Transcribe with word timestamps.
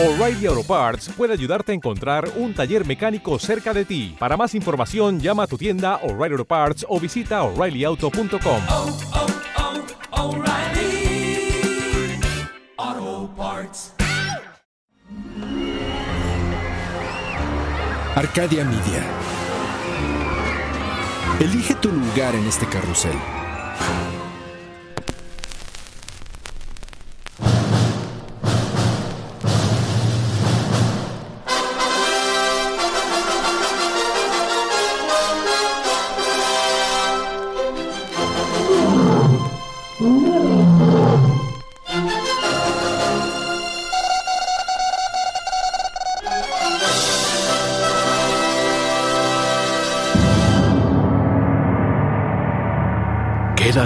O'Reilly 0.00 0.46
Auto 0.46 0.62
Parts 0.62 1.08
puede 1.16 1.32
ayudarte 1.32 1.72
a 1.72 1.74
encontrar 1.74 2.30
un 2.36 2.54
taller 2.54 2.86
mecánico 2.86 3.36
cerca 3.40 3.74
de 3.74 3.84
ti. 3.84 4.14
Para 4.16 4.36
más 4.36 4.54
información, 4.54 5.18
llama 5.18 5.42
a 5.42 5.46
tu 5.48 5.58
tienda 5.58 5.96
O'Reilly 6.04 6.34
Auto 6.34 6.44
Parts 6.44 6.86
o 6.88 7.00
visita 7.00 7.42
oreillyauto.com. 7.42 8.62
oh, 8.68 8.98
oh, 10.12 10.36
O'Reilly 10.36 11.50
Auto 12.76 13.34
Parts. 13.36 13.94
Arcadia 18.14 18.64
Media. 18.64 19.04
Elige 21.40 21.74
tu 21.74 21.90
lugar 21.90 22.36
en 22.36 22.46
este 22.46 22.66
carrusel. 22.66 23.16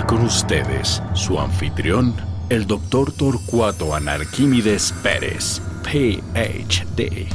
Con 0.00 0.22
ustedes 0.22 1.02
su 1.12 1.38
anfitrión, 1.38 2.16
el 2.48 2.66
doctor 2.66 3.12
Torcuato 3.12 3.94
Anarquímedes 3.94 4.94
Pérez, 5.02 5.60
PhD. 5.82 7.28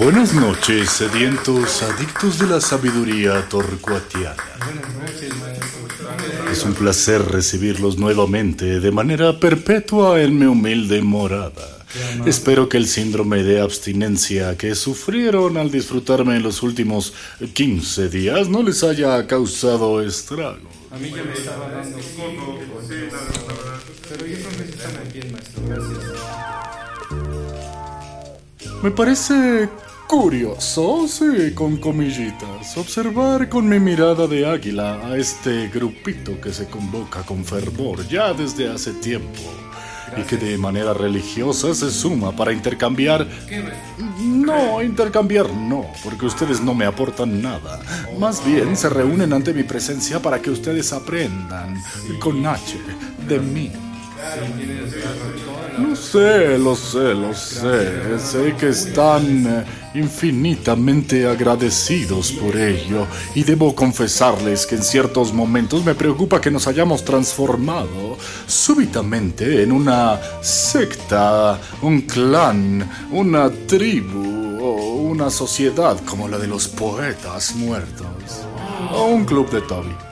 Buenas 0.00 0.34
noches, 0.34 0.90
sedientos 0.90 1.80
adictos 1.84 2.40
de 2.40 2.48
la 2.48 2.60
sabiduría 2.60 3.48
torcuatiana. 3.48 4.42
Es 6.50 6.64
un 6.64 6.74
placer 6.74 7.24
recibirlos 7.24 7.98
nuevamente 7.98 8.80
de 8.80 8.90
manera 8.90 9.38
perpetua 9.38 10.20
en 10.20 10.40
mi 10.40 10.46
humilde 10.46 11.02
morada. 11.02 11.77
Espero 12.26 12.68
que 12.68 12.76
el 12.76 12.86
síndrome 12.86 13.42
de 13.42 13.60
abstinencia 13.60 14.56
que 14.56 14.74
sufrieron 14.74 15.56
al 15.56 15.70
disfrutarme 15.70 16.36
en 16.36 16.42
los 16.42 16.62
últimos 16.62 17.14
15 17.54 18.08
días 18.10 18.48
no 18.48 18.62
les 18.62 18.84
haya 18.84 19.26
causado 19.26 20.02
estragos. 20.02 20.60
A 20.90 20.98
mí 20.98 21.10
ya 21.10 21.22
me 21.22 21.32
estaba 21.32 21.68
dando 21.70 21.98
Pero 24.08 24.26
yo 24.26 24.36
creo 24.36 24.50
que 24.50 24.64
sí 24.64 24.70
estamos 24.70 25.12
bien, 25.12 25.32
maestro. 25.32 25.62
Gracias. 25.66 25.98
Me 28.82 28.90
parece 28.90 29.68
curioso, 30.06 31.06
sí, 31.08 31.52
con 31.54 31.78
comillitas, 31.78 32.76
observar 32.76 33.48
con 33.48 33.68
mi 33.68 33.78
mirada 33.78 34.26
de 34.26 34.46
águila 34.46 35.00
a 35.06 35.16
este 35.16 35.68
grupito 35.68 36.40
que 36.40 36.52
se 36.52 36.66
convoca 36.66 37.22
con 37.22 37.44
fervor 37.44 38.06
ya 38.08 38.32
desde 38.32 38.70
hace 38.70 38.92
tiempo 38.92 39.40
y 40.16 40.22
que 40.22 40.36
de 40.36 40.58
manera 40.58 40.94
religiosa 40.94 41.74
se 41.74 41.90
suma 41.90 42.32
para 42.32 42.52
intercambiar... 42.52 43.26
No, 44.18 44.82
intercambiar 44.82 45.50
no, 45.50 45.86
porque 46.02 46.26
ustedes 46.26 46.60
no 46.60 46.74
me 46.74 46.86
aportan 46.86 47.42
nada. 47.42 47.80
Más 48.18 48.44
bien 48.44 48.76
se 48.76 48.88
reúnen 48.88 49.32
ante 49.32 49.52
mi 49.52 49.62
presencia 49.62 50.20
para 50.20 50.40
que 50.40 50.50
ustedes 50.50 50.92
aprendan, 50.92 51.82
con 52.20 52.46
H, 52.46 52.78
de 53.28 53.38
mí. 53.38 53.87
Lo 55.78 55.94
sé, 55.94 56.58
lo 56.58 56.74
sé, 56.74 57.14
lo 57.14 57.32
sé. 57.32 58.18
Sé 58.18 58.54
que 58.58 58.70
están 58.70 59.46
eh, 59.46 59.64
infinitamente 59.94 61.26
agradecidos 61.26 62.32
por 62.32 62.56
ello. 62.56 63.06
Y 63.34 63.44
debo 63.44 63.74
confesarles 63.74 64.66
que 64.66 64.74
en 64.74 64.82
ciertos 64.82 65.32
momentos 65.32 65.84
me 65.84 65.94
preocupa 65.94 66.40
que 66.40 66.50
nos 66.50 66.66
hayamos 66.66 67.04
transformado 67.04 68.16
súbitamente 68.46 69.62
en 69.62 69.70
una 69.70 70.18
secta, 70.42 71.60
un 71.82 72.00
clan, 72.02 72.88
una 73.12 73.48
tribu 73.50 74.58
o 74.60 74.96
una 74.96 75.30
sociedad 75.30 75.96
como 76.04 76.26
la 76.26 76.38
de 76.38 76.48
los 76.48 76.66
poetas 76.66 77.54
muertos. 77.54 78.06
O 78.92 79.06
un 79.06 79.24
club 79.24 79.48
de 79.50 79.60
Toby. 79.60 80.07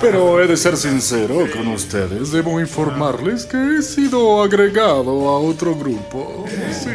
Pero 0.00 0.40
he 0.42 0.46
de 0.46 0.56
ser 0.56 0.76
sincero 0.76 1.46
con 1.52 1.68
ustedes. 1.68 2.32
Debo 2.32 2.60
informarles 2.60 3.44
que 3.46 3.78
he 3.78 3.82
sido 3.82 4.42
agregado 4.42 5.28
a 5.28 5.38
otro 5.38 5.74
grupo. 5.74 6.44
Sí. 6.72 6.90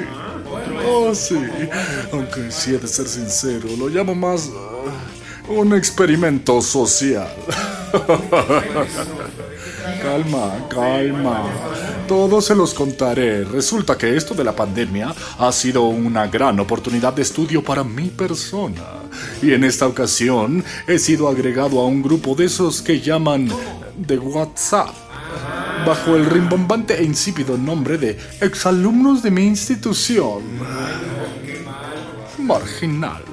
Oh, 0.87 1.13
sí. 1.15 1.37
Aunque 2.11 2.51
sí 2.51 2.75
he 2.75 2.77
de 2.77 2.87
ser 2.87 3.07
sincero, 3.07 3.69
lo 3.77 3.89
llamo 3.89 4.13
más 4.15 4.49
uh, 4.49 5.53
un 5.53 5.73
experimento 5.75 6.61
social. 6.61 7.33
calma, 10.01 10.67
calma. 10.69 11.43
Todos 12.07 12.45
se 12.45 12.55
los 12.55 12.73
contaré. 12.73 13.43
Resulta 13.43 13.97
que 13.97 14.15
esto 14.15 14.33
de 14.33 14.43
la 14.43 14.55
pandemia 14.55 15.13
ha 15.39 15.51
sido 15.51 15.83
una 15.83 16.27
gran 16.27 16.59
oportunidad 16.59 17.13
de 17.13 17.21
estudio 17.21 17.63
para 17.63 17.83
mi 17.83 18.09
persona. 18.09 19.00
Y 19.41 19.53
en 19.53 19.63
esta 19.63 19.87
ocasión 19.87 20.63
he 20.87 20.99
sido 20.99 21.27
agregado 21.27 21.79
a 21.79 21.85
un 21.85 22.01
grupo 22.01 22.35
de 22.35 22.45
esos 22.45 22.81
que 22.81 23.01
llaman 23.01 23.49
de 23.97 24.17
WhatsApp. 24.17 24.93
Bajo 25.85 26.15
el 26.15 26.25
rimbombante 26.25 26.99
e 26.99 27.03
insípido 27.03 27.57
nombre 27.57 27.97
de 27.97 28.17
exalumnos 28.39 29.23
de 29.23 29.31
mi 29.31 29.43
institución. 29.43 30.43
Marginal. 32.37 33.23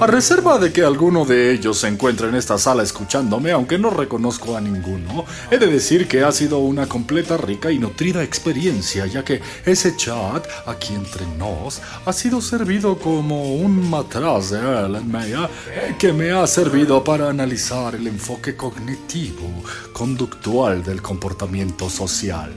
A 0.00 0.06
reserva 0.06 0.58
de 0.58 0.72
que 0.72 0.82
alguno 0.82 1.24
de 1.24 1.52
ellos 1.52 1.78
se 1.78 1.88
encuentre 1.88 2.28
en 2.28 2.34
esta 2.34 2.58
sala 2.58 2.82
escuchándome, 2.82 3.52
aunque 3.52 3.78
no 3.78 3.90
reconozco 3.90 4.56
a 4.56 4.60
ninguno, 4.60 5.24
he 5.50 5.56
de 5.56 5.68
decir 5.68 6.08
que 6.08 6.24
ha 6.24 6.32
sido 6.32 6.58
una 6.58 6.86
completa, 6.86 7.36
rica 7.36 7.70
y 7.70 7.78
nutrida 7.78 8.22
experiencia, 8.22 9.06
ya 9.06 9.24
que 9.24 9.40
ese 9.64 9.96
chat, 9.96 10.46
aquí 10.66 10.94
entre 10.94 11.24
nos, 11.38 11.80
ha 12.04 12.12
sido 12.12 12.40
servido 12.40 12.98
como 12.98 13.54
un 13.54 13.88
matraz 13.88 14.50
de 14.50 14.58
Ellen 14.58 15.10
Meyer, 15.10 15.48
que 15.98 16.12
me 16.12 16.32
ha 16.32 16.46
servido 16.46 17.02
para 17.04 17.30
analizar 17.30 17.94
el 17.94 18.08
enfoque 18.08 18.56
cognitivo, 18.56 19.48
conductual 19.92 20.82
del 20.82 21.00
comportamiento 21.00 21.88
social. 21.88 22.52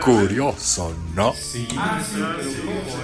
Curioso, 0.00 0.94
¿no? 1.14 1.34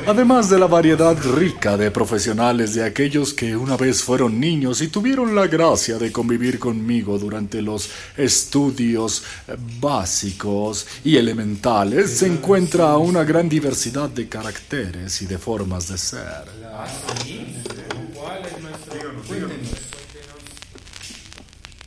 Además 0.07 0.49
de 0.51 0.59
la 0.59 0.67
variedad 0.67 1.17
rica 1.37 1.77
de 1.77 1.91
profesionales 1.91 2.75
de 2.75 2.85
aquellos 2.85 3.35
que 3.35 3.57
una 3.57 3.77
vez 3.77 4.03
fueron 4.03 4.41
niños 4.41 4.81
y 4.81 4.89
tuvieron 4.89 5.35
la 5.35 5.47
gracia 5.47 5.99
de 5.99 6.11
convivir 6.11 6.59
conmigo 6.59 7.19
durante 7.19 7.63
los 7.63 7.91
estudios 8.17 9.23
básicos 9.81 10.87
y 11.05 11.17
elementales, 11.17 12.19
se 12.19 12.27
encuentra 12.27 12.97
una 12.97 13.25
gran 13.25 13.49
diversidad 13.49 14.09
de 14.09 14.29
caracteres 14.29 15.23
y 15.23 15.27
de 15.27 15.39
formas 15.39 15.89
de 15.89 15.99
ser. 15.99 16.45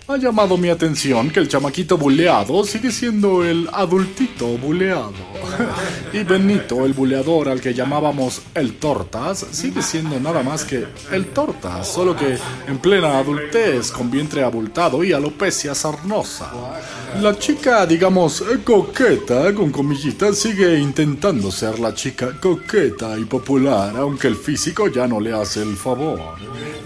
Ha 0.09 0.17
llamado 0.17 0.57
mi 0.57 0.69
atención 0.69 1.29
que 1.29 1.39
el 1.39 1.47
chamaquito 1.47 1.95
buleado 1.95 2.63
sigue 2.63 2.89
siendo 2.89 3.45
el 3.45 3.69
adultito 3.71 4.57
buleado. 4.57 5.13
Y 6.11 6.23
Benito, 6.23 6.83
el 6.83 6.93
buleador 6.93 7.47
al 7.47 7.61
que 7.61 7.75
llamábamos 7.75 8.41
el 8.55 8.77
Tortas, 8.77 9.45
sigue 9.51 9.83
siendo 9.83 10.19
nada 10.19 10.41
más 10.41 10.65
que 10.65 10.87
el 11.11 11.27
Tortas, 11.27 11.87
solo 11.87 12.15
que 12.15 12.39
en 12.67 12.79
plena 12.79 13.19
adultez, 13.19 13.91
con 13.91 14.09
vientre 14.09 14.43
abultado 14.43 15.03
y 15.03 15.13
alopecia 15.13 15.75
sarnosa. 15.75 16.51
La 17.17 17.37
chica, 17.37 17.85
digamos, 17.85 18.43
coqueta, 18.63 19.53
con 19.53 19.71
comillitas, 19.71 20.37
sigue 20.37 20.79
intentando 20.79 21.51
ser 21.51 21.77
la 21.79 21.93
chica 21.93 22.39
coqueta 22.39 23.17
y 23.17 23.25
popular, 23.25 23.93
aunque 23.97 24.27
el 24.27 24.35
físico 24.35 24.87
ya 24.87 25.05
no 25.05 25.19
le 25.19 25.33
hace 25.33 25.61
el 25.61 25.75
favor. 25.75 26.19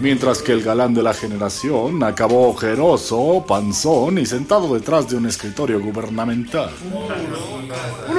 Mientras 0.00 0.42
que 0.42 0.52
el 0.52 0.62
galán 0.62 0.92
de 0.92 1.02
la 1.02 1.14
generación 1.14 2.02
acabó 2.02 2.48
ojeroso, 2.48 3.44
panzón 3.46 4.18
y 4.18 4.26
sentado 4.26 4.74
detrás 4.74 5.08
de 5.08 5.16
un 5.16 5.26
escritorio 5.26 5.78
gubernamental. 5.80 6.70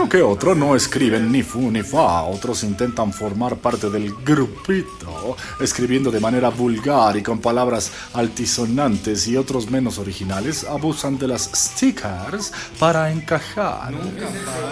Uno 0.06 0.12
que 0.12 0.22
otro 0.22 0.54
no 0.54 0.76
escriben 0.76 1.32
ni 1.32 1.42
fu 1.42 1.72
ni 1.72 1.82
fa, 1.82 2.26
otros 2.26 2.64
intentan 2.64 3.12
formar 3.12 3.56
parte 3.56 3.90
del 3.90 4.14
grupito, 4.24 5.36
escribiendo 5.60 6.12
de 6.12 6.20
manera 6.20 6.50
vulgar 6.50 7.18
y 7.18 7.24
con 7.24 7.40
palabras 7.40 7.92
altisonantes 8.14 9.28
y 9.28 9.36
otros 9.36 9.72
menos 9.72 9.98
originales 9.98 10.64
abusan 10.64 11.18
de 11.18 11.30
las 11.30 11.50
stickers 11.56 12.54
para 12.78 13.12
encajar. 13.12 13.96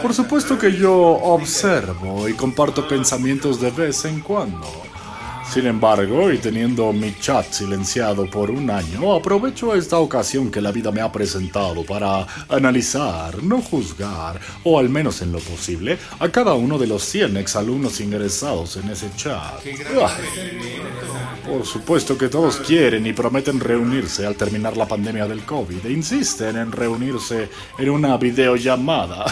Por 0.04 0.14
supuesto 0.14 0.56
que 0.60 0.72
yo 0.72 0.94
observo 0.94 2.30
y 2.30 2.34
comparto 2.34 2.88
pensamientos 2.88 3.60
de 3.60 3.72
vez 3.72 4.06
en 4.06 4.20
cuando. 4.20 4.93
Sin 5.54 5.68
embargo, 5.68 6.32
y 6.32 6.40
teniendo 6.40 6.92
mi 6.92 7.14
chat 7.20 7.46
silenciado 7.52 8.28
por 8.28 8.50
un 8.50 8.72
año, 8.72 9.14
aprovecho 9.14 9.76
esta 9.76 10.00
ocasión 10.00 10.50
que 10.50 10.60
la 10.60 10.72
vida 10.72 10.92
me 10.92 11.00
ha 11.00 11.12
presentado 11.12 11.86
para 11.86 12.26
analizar, 12.50 13.44
no 13.44 13.62
juzgar, 13.62 14.40
o 14.64 14.80
al 14.80 14.90
menos 14.90 15.22
en 15.22 15.32
lo 15.32 15.38
posible, 15.38 16.00
a 16.20 16.30
cada 16.30 16.56
uno 16.56 16.80
de 16.80 16.88
los 16.88 17.04
100 17.04 17.38
exalumnos 17.38 18.00
ingresados 18.00 18.78
en 18.78 18.90
ese 18.90 19.12
chat. 19.16 19.62
Por 21.48 21.68
supuesto 21.68 22.18
que 22.18 22.30
todos 22.30 22.58
quieren 22.58 23.06
y 23.06 23.14
prometen 23.14 23.60
reunirse 23.60 24.26
al 24.26 24.36
terminar 24.36 24.76
la 24.76 24.88
pandemia 24.88 25.28
del 25.28 25.46
COVID 25.46 25.86
e 25.86 25.92
insisten 25.92 26.58
en 26.58 26.72
reunirse 26.72 27.48
en 27.78 27.90
una 27.92 28.18
videollamada. 28.18 29.26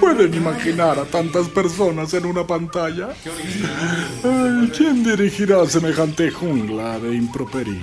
¿Pueden 0.00 0.34
imaginar 0.34 0.98
a 0.98 1.04
tantas 1.04 1.48
personas 1.48 2.12
en 2.14 2.26
una 2.26 2.46
pantalla? 2.46 3.10
¿Quién 4.76 5.04
dirigirá 5.04 5.66
semejante 5.66 6.30
jungla 6.30 6.98
de 6.98 7.14
improperio? 7.14 7.82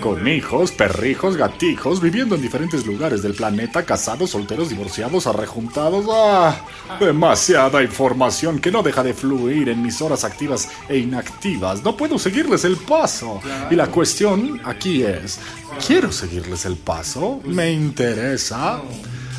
Con 0.00 0.26
hijos, 0.28 0.72
perrijos, 0.72 1.36
gatijos, 1.36 2.00
viviendo 2.00 2.34
en 2.34 2.42
diferentes 2.42 2.86
lugares 2.86 3.22
del 3.22 3.34
planeta, 3.34 3.84
casados, 3.84 4.30
solteros, 4.30 4.68
divorciados, 4.68 5.26
arrejuntados. 5.26 6.06
¡Ah! 6.10 6.56
Demasiada 7.00 7.82
información 7.82 8.58
que 8.58 8.70
no 8.70 8.82
deja 8.82 9.02
de 9.02 9.14
fluir 9.14 9.68
en 9.68 9.82
mis 9.82 10.00
horas 10.02 10.24
activas 10.24 10.68
e 10.88 10.98
inactivas. 10.98 11.82
No 11.82 11.96
puedo 11.96 12.18
seguirles 12.18 12.64
el 12.64 12.76
paso. 12.76 13.40
Y 13.70 13.74
la 13.74 13.86
cuestión 13.88 14.60
aquí 14.64 15.02
es, 15.02 15.38
¿quiero 15.86 16.12
seguirles 16.12 16.64
el 16.64 16.76
paso? 16.76 17.40
¿Me 17.44 17.72
interesa? 17.72 18.82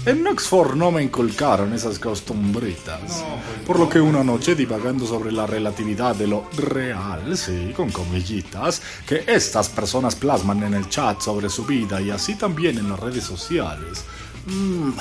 En 0.06 0.28
Oxford 0.28 0.76
no 0.76 0.92
me 0.92 1.02
inculcaron 1.02 1.74
esas 1.74 1.98
costumbritas. 1.98 3.26
Por 3.66 3.80
lo 3.80 3.90
que 3.90 4.00
una 4.00 4.24
noche, 4.24 4.54
divagando 4.54 5.08
sobre 5.08 5.32
la 5.32 5.48
relatividad 5.48 6.16
de 6.16 6.28
lo 6.28 6.48
real, 6.56 7.36
sí, 7.36 7.74
con 7.76 7.90
comillitas, 7.90 8.84
que 9.08 9.24
estas 9.26 9.68
personas 9.70 10.16
plasman 10.16 10.62
en 10.62 10.76
el 10.76 10.90
chat 10.90 11.22
sobre 11.22 11.50
su 11.50 11.66
vida 11.66 12.00
y 12.02 12.12
así 12.12 12.36
también 12.36 12.78
en 12.78 12.88
las 12.88 13.00
redes 13.00 13.24
sociales, 13.24 14.06
mm, 14.46 14.92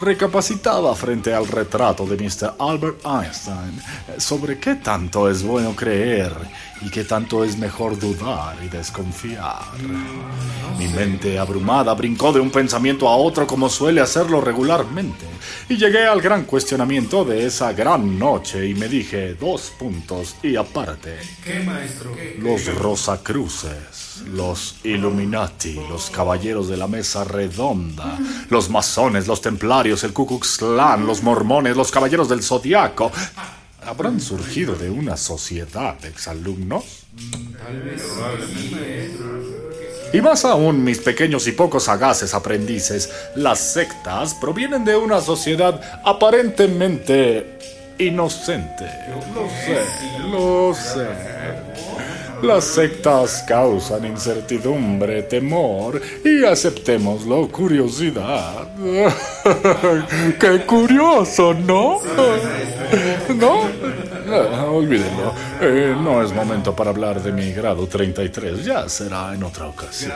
recapacitaba 0.00 0.94
frente 0.94 1.34
al 1.34 1.46
retrato 1.46 2.06
de 2.06 2.16
Mr. 2.16 2.54
Albert 2.58 3.04
Einstein 3.04 3.80
sobre 4.18 4.58
qué 4.58 4.76
tanto 4.76 5.28
es 5.28 5.42
bueno 5.42 5.74
creer 5.74 6.32
y 6.84 6.90
qué 6.90 7.04
tanto 7.04 7.44
es 7.44 7.56
mejor 7.56 7.98
dudar 7.98 8.56
y 8.64 8.68
desconfiar. 8.68 9.62
Mi 10.78 10.88
mente 10.88 11.38
abrumada 11.38 11.94
brincó 11.94 12.32
de 12.32 12.40
un 12.40 12.50
pensamiento 12.50 13.08
a 13.08 13.16
otro 13.16 13.46
como 13.46 13.68
suele 13.68 14.00
hacerlo 14.00 14.40
regularmente 14.40 15.26
y 15.68 15.76
llegué 15.76 16.06
al 16.06 16.20
gran 16.20 16.44
cuestionamiento 16.44 17.24
de 17.24 17.46
esa 17.46 17.72
gran 17.72 18.18
noche 18.18 18.66
y 18.66 18.74
me 18.74 18.88
dije 18.88 19.34
dos 19.34 19.72
puntos 19.78 20.36
y 20.42 20.56
aparte. 20.56 21.18
¿Qué, 21.44 21.60
maestro? 21.60 22.14
Los 22.38 22.66
Rosacruces, 22.74 24.01
los 24.32 24.76
Illuminati, 24.84 25.74
los 25.88 26.10
Caballeros 26.10 26.68
de 26.68 26.76
la 26.76 26.86
Mesa 26.86 27.24
Redonda, 27.24 28.18
los 28.50 28.70
masones, 28.70 29.26
los 29.26 29.40
templarios, 29.40 30.04
el 30.04 30.12
Ku 30.12 30.26
Klux 30.26 30.58
Klan, 30.58 31.06
los 31.06 31.22
mormones, 31.22 31.76
los 31.76 31.90
Caballeros 31.90 32.28
del 32.28 32.42
Zodiaco. 32.42 33.10
¿Habrán 33.84 34.20
surgido 34.20 34.74
de 34.76 34.90
una 34.90 35.16
sociedad 35.16 35.98
de 35.98 36.08
exalumnos? 36.08 37.04
Y 40.12 40.20
más 40.20 40.44
aún, 40.44 40.84
mis 40.84 40.98
pequeños 40.98 41.46
y 41.46 41.52
poco 41.52 41.80
sagaces 41.80 42.34
aprendices, 42.34 43.10
las 43.34 43.58
sectas 43.58 44.34
provienen 44.34 44.84
de 44.84 44.94
una 44.94 45.20
sociedad 45.20 45.80
aparentemente 46.04 47.58
inocente. 47.98 48.90
Lo 49.34 49.48
sé, 49.48 49.84
lo 50.30 50.74
sé. 50.74 51.91
Las 52.42 52.64
sectas 52.64 53.44
causan 53.46 54.04
incertidumbre, 54.04 55.22
temor 55.22 56.02
y 56.24 56.44
aceptémoslo, 56.44 57.48
curiosidad. 57.48 58.66
¡Qué 60.40 60.66
curioso, 60.66 61.54
¿no? 61.54 62.00
¿No? 63.36 63.60
Ah, 64.28 64.64
olvídenlo. 64.64 65.32
Eh, 65.60 65.94
no 66.02 66.20
es 66.20 66.32
momento 66.32 66.74
para 66.74 66.90
hablar 66.90 67.22
de 67.22 67.30
mi 67.30 67.52
grado 67.52 67.86
33. 67.86 68.64
Ya 68.64 68.88
será 68.88 69.34
en 69.34 69.44
otra 69.44 69.68
ocasión. 69.68 70.12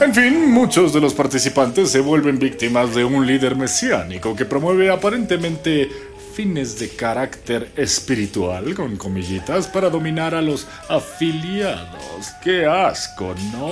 En 0.00 0.14
fin, 0.14 0.50
muchos 0.50 0.94
de 0.94 1.00
los 1.00 1.12
participantes 1.12 1.90
se 1.90 2.00
vuelven 2.00 2.38
víctimas 2.38 2.94
de 2.94 3.04
un 3.04 3.26
líder 3.26 3.56
mesiánico 3.56 4.34
que 4.34 4.46
promueve 4.46 4.90
aparentemente 4.90 6.13
fines 6.34 6.80
de 6.80 6.88
carácter 6.88 7.70
espiritual, 7.76 8.74
con 8.74 8.96
comillitas, 8.96 9.68
para 9.68 9.88
dominar 9.88 10.34
a 10.34 10.42
los 10.42 10.66
afiliados. 10.88 12.32
¡Qué 12.42 12.66
asco, 12.66 13.34
¿no? 13.52 13.70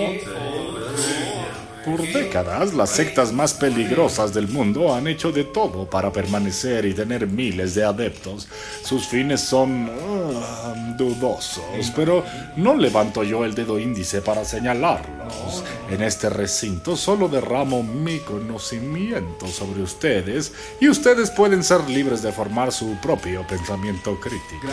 Por 1.84 2.00
décadas, 2.00 2.75
las 2.75 2.90
sectas 2.90 3.32
más 3.32 3.55
peligrosas 3.55 4.32
del 4.32 4.49
mundo 4.49 4.94
han 4.94 5.06
hecho 5.08 5.32
de 5.32 5.44
todo 5.44 5.88
para 5.88 6.12
permanecer 6.12 6.84
y 6.84 6.94
tener 6.94 7.26
miles 7.26 7.75
de 7.75 7.84
adeptos. 7.84 8.49
Sus 8.84 9.06
fines 9.06 9.40
son 9.40 9.90
ah, 9.90 10.94
dudosos, 10.96 11.93
pero 11.96 12.25
no 12.56 12.76
levanto 12.76 13.25
yo 13.25 13.44
el 13.44 13.55
dedo 13.55 13.79
índice 13.79 14.23
para 14.23 14.44
señalarlos. 14.44 15.64
En 15.90 16.02
este 16.02 16.31
recinto 16.31 16.96
solo 16.96 17.29
derramo 17.29 17.82
mi 17.82 18.20
conocimiento 18.20 19.49
sobre 19.49 19.82
ustedes 19.82 20.52
y 20.81 20.88
ustedes 20.88 21.31
pueden 21.31 21.64
ser 21.64 21.88
libres 21.90 22.23
de 22.23 22.32
formar 22.32 22.73
su 22.73 22.96
propio 23.00 23.44
pensamiento 23.46 24.19
crítico. 24.20 24.69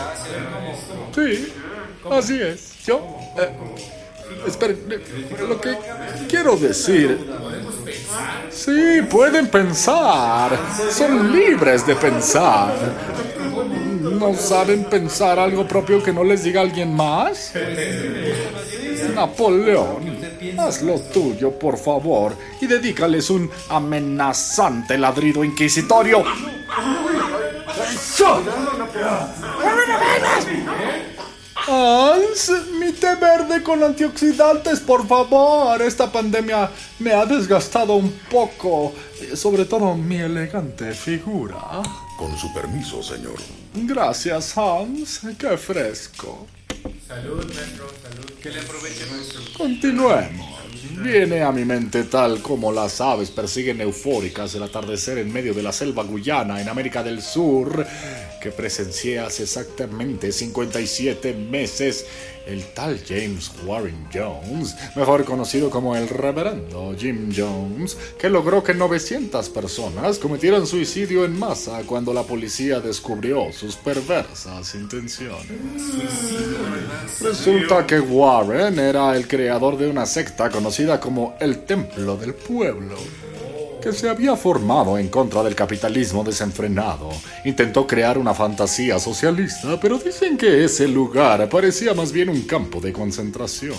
Sí, 1.15 1.53
así 2.11 2.39
es. 2.41 2.85
Yo... 2.85 2.97
eh, 3.37 3.49
Esperen, 4.45 4.77
eh, 4.89 4.99
lo 5.47 5.59
que 5.59 5.77
quiero 6.27 6.55
decir... 6.55 7.17
Sí, 8.49 9.01
pueden 9.09 9.47
pensar. 9.47 10.57
Son 10.91 11.31
libres 11.31 11.85
de 11.85 11.95
pensar. 11.95 12.73
¿No 14.01 14.33
saben 14.33 14.85
pensar 14.85 15.39
algo 15.39 15.67
propio 15.67 16.01
que 16.03 16.11
no 16.11 16.23
les 16.23 16.43
diga 16.43 16.61
alguien 16.61 16.93
más? 16.93 17.53
Napoleón, 19.15 20.19
haz 20.57 20.81
lo 20.81 20.99
tuyo, 20.99 21.51
por 21.51 21.77
favor, 21.77 22.33
y 22.61 22.67
dedícales 22.67 23.29
un 23.29 23.49
amenazante 23.69 24.97
ladrido 24.97 25.43
inquisitorio. 25.43 26.23
Hans, 31.69 32.49
mi 32.79 32.91
té 32.93 33.13
verde 33.21 33.61
con 33.61 33.83
antioxidantes, 33.83 34.79
por 34.79 35.07
favor. 35.07 35.79
Esta 35.81 36.11
pandemia 36.11 36.69
me 36.97 37.11
ha 37.13 37.25
desgastado 37.25 37.93
un 37.93 38.11
poco, 38.31 38.93
eh, 39.21 39.35
sobre 39.35 39.65
todo 39.65 39.93
mi 39.93 40.17
elegante 40.17 40.93
figura. 40.93 41.83
Con 42.17 42.35
su 42.37 42.51
permiso, 42.53 43.03
señor. 43.03 43.37
Gracias, 43.73 44.57
Hans. 44.57 45.21
Qué 45.37 45.57
fresco. 45.57 46.47
Salud, 47.07 47.45
maestro, 47.53 47.87
salud. 48.01 48.25
Que 48.41 48.49
le 48.49 48.61
aproveche, 48.61 49.05
maestro. 49.11 49.41
Continuemos. 49.55 50.58
Viene 51.01 51.43
a 51.43 51.51
mi 51.51 51.65
mente 51.65 52.03
tal 52.03 52.41
como 52.41 52.71
las 52.71 53.01
aves 53.01 53.31
persiguen 53.31 53.81
eufóricas 53.81 54.55
el 54.55 54.63
atardecer 54.63 55.17
en 55.17 55.31
medio 55.31 55.53
de 55.53 55.63
la 55.63 55.71
selva 55.71 56.03
guyana 56.03 56.61
en 56.61 56.69
América 56.69 57.03
del 57.03 57.21
Sur, 57.21 57.85
que 58.41 58.51
presencié 58.51 59.19
hace 59.19 59.43
exactamente 59.43 60.31
57 60.31 61.33
meses 61.33 62.05
el 62.49 62.65
tal 62.73 62.99
James 63.07 63.51
Warren 63.65 64.07
Jones, 64.13 64.75
mejor 64.95 65.23
conocido 65.23 65.69
como 65.69 65.95
el 65.95 66.09
reverendo 66.09 66.95
Jim 66.97 67.31
Jones, 67.35 67.95
que 68.17 68.29
logró 68.29 68.63
que 68.63 68.73
900 68.73 69.49
personas 69.49 70.17
cometieran 70.17 70.65
suicidio 70.65 71.25
en 71.25 71.37
masa 71.37 71.83
cuando 71.85 72.13
la 72.13 72.23
policía 72.23 72.79
descubrió 72.79 73.51
sus 73.53 73.75
perversas 73.75 74.73
intenciones. 74.75 75.47
Resulta 77.21 77.85
que 77.85 77.99
Warren 77.99 78.79
era 78.79 79.15
el 79.15 79.27
creador 79.27 79.77
de 79.77 79.87
una 79.87 80.05
secta 80.05 80.49
conocida 80.49 80.99
como 80.99 81.35
el 81.39 81.65
Templo 81.65 82.17
del 82.17 82.33
Pueblo 82.33 82.95
que 83.81 83.93
se 83.93 84.09
había 84.09 84.35
formado 84.35 84.97
en 84.97 85.07
contra 85.07 85.41
del 85.41 85.55
capitalismo 85.55 86.23
desenfrenado. 86.23 87.09
Intentó 87.45 87.87
crear 87.87 88.17
una 88.17 88.33
fantasía 88.33 88.99
socialista, 88.99 89.79
pero 89.79 89.97
dicen 89.97 90.37
que 90.37 90.65
ese 90.65 90.87
lugar 90.87 91.47
parecía 91.49 91.93
más 91.93 92.11
bien 92.11 92.29
un 92.29 92.41
campo 92.41 92.81
de 92.81 92.91
concentración. 92.91 93.77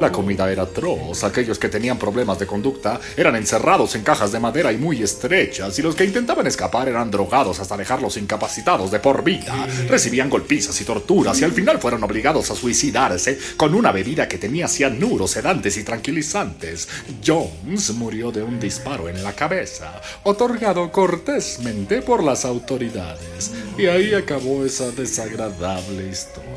La 0.00 0.10
comida 0.10 0.50
era 0.50 0.62
atroz, 0.62 1.24
aquellos 1.24 1.58
que 1.58 1.68
tenían 1.68 1.98
problemas 1.98 2.38
de 2.38 2.46
conducta 2.46 2.98
eran 3.16 3.36
encerrados 3.36 3.94
en 3.94 4.02
cajas 4.02 4.32
de 4.32 4.40
madera 4.40 4.72
y 4.72 4.78
muy 4.78 5.02
estrechas, 5.02 5.78
y 5.78 5.82
los 5.82 5.94
que 5.94 6.04
intentaban 6.04 6.46
escapar 6.46 6.88
eran 6.88 7.10
drogados 7.10 7.60
hasta 7.60 7.76
dejarlos 7.76 8.16
incapacitados 8.16 8.90
de 8.90 9.00
por 9.00 9.22
vida. 9.22 9.66
Recibían 9.88 10.30
golpizas 10.30 10.80
y 10.80 10.84
torturas 10.84 11.40
y 11.40 11.44
al 11.44 11.52
final 11.52 11.78
fueron 11.78 12.02
obligados 12.02 12.50
a 12.50 12.54
suicidarse 12.54 13.38
con 13.56 13.74
una 13.74 13.92
bebida 13.92 14.26
que 14.26 14.38
tenía 14.38 14.68
cianuro, 14.68 15.28
sedantes 15.28 15.76
y 15.76 15.84
tranquilizantes. 15.84 16.88
Jones 17.24 17.92
murió 17.92 18.32
de 18.32 18.42
un 18.42 18.58
disparo 18.58 19.08
en 19.08 19.22
la 19.22 19.33
cabeza, 19.34 20.00
otorgado 20.22 20.90
cortésmente 20.90 22.02
por 22.02 22.22
las 22.22 22.44
autoridades. 22.44 23.52
Y 23.76 23.86
ahí 23.86 24.14
acabó 24.14 24.64
esa 24.64 24.90
desagradable 24.90 26.08
historia. 26.08 26.50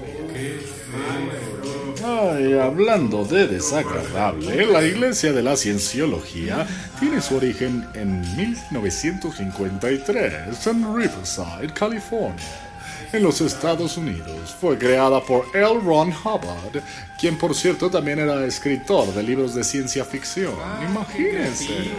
Ay, 2.05 2.53
hablando 2.53 3.25
de 3.25 3.47
desagradable, 3.47 4.67
la 4.67 4.83
Iglesia 4.83 5.33
de 5.33 5.41
la 5.41 5.57
Cienciología 5.57 6.67
tiene 6.99 7.21
su 7.21 7.35
origen 7.35 7.87
en 7.95 8.21
1953 8.37 10.67
en 10.67 10.95
Riverside, 10.95 11.73
California 11.73 12.66
en 13.13 13.23
los 13.23 13.41
Estados 13.41 13.97
Unidos. 13.97 14.55
Fue 14.59 14.77
creada 14.77 15.21
por 15.21 15.45
L. 15.53 15.79
Ron 15.83 16.09
Hubbard, 16.09 16.83
quien 17.19 17.37
por 17.37 17.55
cierto 17.55 17.89
también 17.89 18.19
era 18.19 18.45
escritor 18.45 19.13
de 19.13 19.23
libros 19.23 19.55
de 19.55 19.63
ciencia 19.63 20.05
ficción. 20.05 20.53
Imagínense. 20.89 21.91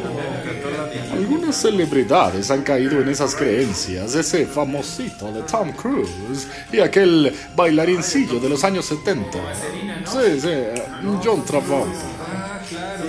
Algunas 1.12 1.56
celebridades 1.56 2.50
han 2.50 2.62
caído 2.62 3.00
en 3.00 3.08
esas 3.08 3.34
creencias. 3.34 4.14
Ese 4.14 4.46
famosito 4.46 5.32
de 5.32 5.42
Tom 5.42 5.72
Cruise 5.72 6.48
y 6.72 6.80
aquel 6.80 7.34
bailarincillo 7.56 8.38
de 8.40 8.48
los 8.48 8.64
años 8.64 8.86
70. 8.86 9.38
Sí, 10.04 10.40
sí, 10.40 10.82
John 11.24 11.44
Travolta. 11.44 12.18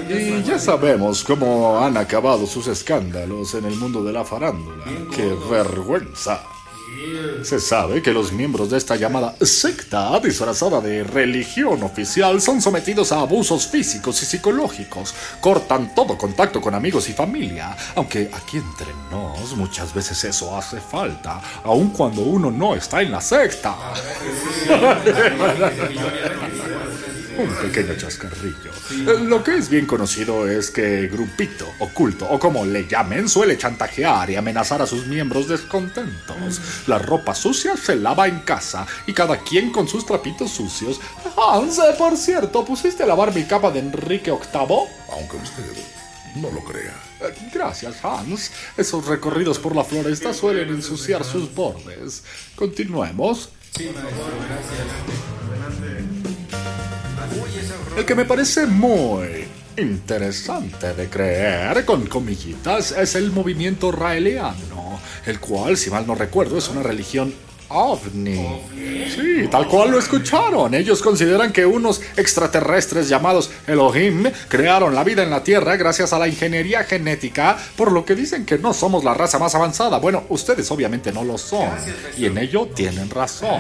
Y 0.10 0.42
ya 0.44 0.58
sabemos 0.58 1.24
cómo 1.24 1.80
han 1.80 1.98
acabado 1.98 2.48
sus 2.48 2.68
escándalos 2.68 3.54
en 3.56 3.66
el 3.66 3.76
mundo 3.76 4.04
de 4.04 4.14
la 4.14 4.24
farándula. 4.24 4.86
¡Qué 5.14 5.36
vergüenza! 5.50 6.42
Se 7.44 7.60
sabe 7.60 8.02
que 8.02 8.14
los 8.14 8.32
miembros 8.32 8.70
de 8.70 8.78
esta 8.78 8.96
llamada 8.96 9.34
secta 9.42 10.20
disfrazada 10.20 10.82
de 10.82 11.04
religión 11.04 11.82
oficial 11.84 12.42
son 12.42 12.62
sometidos 12.62 13.12
a 13.12 13.22
abusos 13.22 13.68
físicos 13.68 14.22
y 14.22 14.26
psicológicos, 14.26 15.14
cortan 15.40 15.96
todo 15.96 16.18
contacto 16.18 16.60
con 16.60 16.76
amigos 16.76 17.10
y 17.10 17.14
familia, 17.14 17.76
aunque 17.96 18.30
aquí 18.34 18.58
entre 18.58 18.88
nos 19.10 19.56
muchas 19.56 19.94
veces 19.94 20.24
eso 20.26 20.56
hace 20.56 20.80
falta, 20.82 21.42
aun 21.64 21.90
cuando 21.90 22.22
uno 22.22 22.52
no 22.52 22.76
está 22.76 23.02
en 23.02 23.12
la 23.12 23.22
secta. 23.22 23.76
Un 27.40 27.56
pequeño 27.56 27.96
chascarrillo. 27.96 28.72
Eh, 28.92 29.24
Lo 29.24 29.42
que 29.44 29.56
es 29.56 29.70
bien 29.70 29.86
conocido 29.86 30.48
es 30.48 30.70
que 30.72 31.08
Grupito, 31.08 31.72
oculto 31.80 32.28
o 32.30 32.38
como 32.40 32.66
le 32.66 32.86
llamen, 32.88 33.30
suele 33.30 33.58
chantajear 33.58 34.30
y 34.30 34.36
amenazar 34.36 34.82
a 34.82 34.88
sus 34.88 35.08
miembros 35.08 35.48
descontentos. 35.48 36.60
La 36.88 37.00
ropa 37.00 37.34
sucia 37.34 37.78
se 37.78 37.96
lava 37.96 38.28
en 38.28 38.40
casa 38.40 38.86
y 39.08 39.14
cada 39.14 39.38
quien 39.38 39.72
con 39.72 39.88
sus 39.88 40.06
trapitos 40.06 40.52
sucios. 40.52 41.00
Hans, 41.38 41.80
por 41.98 42.18
cierto, 42.18 42.66
¿pusiste 42.66 43.04
a 43.04 43.06
lavar 43.06 43.34
mi 43.34 43.44
capa 43.46 43.72
de 43.72 43.80
Enrique 43.80 44.32
VIII? 44.32 44.78
Aunque 45.14 45.38
usted 45.38 45.64
no 46.36 46.52
lo 46.52 46.62
crea. 46.64 46.94
Eh, 47.22 47.34
Gracias, 47.54 48.04
Hans. 48.04 48.52
Esos 48.78 49.06
recorridos 49.06 49.60
por 49.60 49.76
la 49.76 49.84
floresta 49.84 50.34
suelen 50.34 50.70
ensuciar 50.70 51.24
sus 51.24 51.54
bordes. 51.56 52.24
Continuemos. 52.56 53.50
El 58.00 58.06
que 58.06 58.16
me 58.16 58.24
parece 58.24 58.66
muy 58.66 59.44
interesante 59.76 60.94
de 60.94 61.10
creer, 61.10 61.84
con 61.84 62.08
comillitas, 62.08 62.94
es 62.94 63.16
el 63.16 63.30
movimiento 63.30 63.92
raeliano, 63.92 65.02
el 65.26 65.42
cual, 65.42 65.76
si 65.76 65.90
mal 65.90 66.08
no 66.08 66.16
recuerdo, 66.16 66.58
es 66.58 66.70
una 66.70 66.82
religión 66.82 67.34
ovni. 67.68 68.62
Sí, 69.14 69.50
tal 69.52 69.68
cual 69.68 69.92
lo 69.92 70.00
escucharon. 70.00 70.74
Ellos 70.76 71.02
consideran 71.02 71.52
que 71.52 71.66
unos 71.66 72.02
extraterrestres 72.16 73.10
llamados 73.10 73.52
Elohim 73.68 74.32
crearon 74.48 74.96
la 74.96 75.04
vida 75.04 75.24
en 75.24 75.30
la 75.30 75.44
Tierra 75.44 75.76
gracias 75.76 76.14
a 76.14 76.20
la 76.20 76.30
ingeniería 76.30 76.86
genética, 76.86 77.58
por 77.76 77.92
lo 77.92 78.06
que 78.06 78.16
dicen 78.16 78.46
que 78.46 78.58
no 78.58 78.74
somos 78.74 79.04
la 79.04 79.14
raza 79.14 79.40
más 79.40 79.56
avanzada. 79.56 80.00
Bueno, 80.00 80.24
ustedes 80.30 80.72
obviamente 80.72 81.12
no 81.12 81.26
lo 81.26 81.38
son, 81.38 81.68
y 82.18 82.28
en 82.28 82.38
ello 82.38 82.68
tienen 82.68 83.10
razón. 83.10 83.60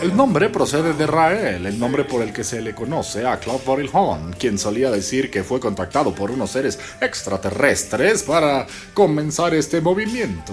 El 0.00 0.14
nombre 0.14 0.50
procede 0.50 0.92
de 0.92 1.06
Rael, 1.06 1.64
el 1.64 1.78
nombre 1.78 2.04
por 2.04 2.22
el 2.22 2.32
que 2.32 2.44
se 2.44 2.60
le 2.60 2.74
conoce 2.74 3.26
a 3.26 3.38
Claude 3.38 3.64
Borilhon, 3.64 4.34
quien 4.38 4.58
solía 4.58 4.90
decir 4.90 5.30
que 5.30 5.42
fue 5.42 5.58
contactado 5.58 6.14
por 6.14 6.30
unos 6.30 6.50
seres 6.50 6.78
extraterrestres 7.00 8.22
para 8.22 8.66
comenzar 8.92 9.54
este 9.54 9.80
movimiento. 9.80 10.52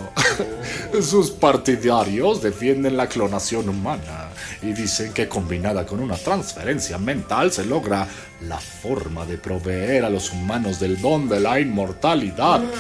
Sus 1.02 1.32
partidarios 1.32 2.42
defienden 2.42 2.96
la 2.96 3.08
clonación 3.08 3.68
humana 3.68 4.30
y 4.62 4.72
dicen 4.72 5.12
que 5.14 5.28
combinada 5.28 5.86
con 5.86 6.00
una 6.00 6.16
transferencia 6.16 6.98
mental 6.98 7.52
se 7.52 7.66
logra 7.66 8.08
la 8.48 8.60
forma 8.60 9.26
de 9.26 9.38
proveer 9.38 10.06
a 10.06 10.10
los 10.10 10.32
humanos 10.32 10.80
del 10.80 11.02
don 11.02 11.28
de 11.28 11.40
la 11.42 11.60
inmortalidad. 11.60 12.62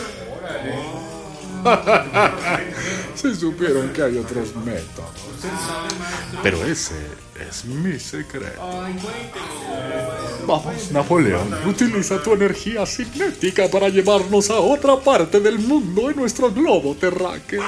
Si 3.24 3.34
supieron 3.36 3.94
que 3.94 4.04
hay 4.04 4.18
otros 4.18 4.54
métodos. 4.54 5.12
Pero 6.44 6.62
ese 6.66 6.96
es 7.40 7.64
mi 7.64 7.98
secreto. 7.98 8.62
Vamos, 10.46 10.92
Napoleón, 10.92 11.54
utiliza 11.66 12.22
tu 12.22 12.34
energía 12.34 12.86
cinética 12.86 13.70
para 13.72 13.88
llevarnos 13.88 14.50
a 14.50 14.60
otra 14.60 14.98
parte 15.00 15.40
del 15.40 15.58
mundo 15.58 16.10
en 16.10 16.18
nuestro 16.18 16.52
globo 16.52 16.96
terráqueo. 16.96 17.64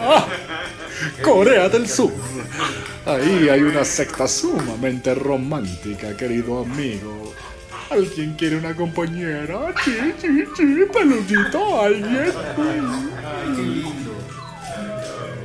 Ah, 0.00 0.26
Corea 1.22 1.68
del 1.68 1.88
Sur. 1.88 2.12
Ahí 3.06 3.48
hay 3.48 3.62
una 3.62 3.84
secta 3.84 4.26
sumamente 4.26 5.14
romántica, 5.14 6.16
querido 6.16 6.62
amigo. 6.62 7.32
¿Alguien 7.90 8.34
quiere 8.34 8.56
una 8.56 8.74
compañera? 8.74 9.74
Sí, 9.84 9.96
sí, 10.20 10.44
sí, 10.56 10.76
peludito, 10.92 11.82
alguien. 11.82 12.32